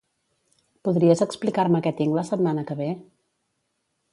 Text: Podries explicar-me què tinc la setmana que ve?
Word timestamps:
Podries 0.87 1.21
explicar-me 1.25 1.81
què 1.89 1.93
tinc 1.99 2.17
la 2.21 2.25
setmana 2.31 2.65
que 2.71 2.79
ve? 2.81 2.89